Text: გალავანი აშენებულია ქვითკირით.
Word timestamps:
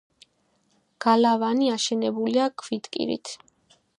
გალავანი 1.05 1.69
აშენებულია 1.75 2.49
ქვითკირით. 2.63 3.35